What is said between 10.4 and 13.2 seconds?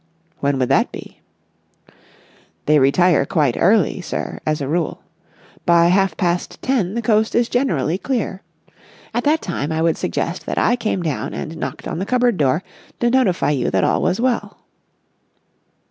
that I came down and knocked on the cupboard door to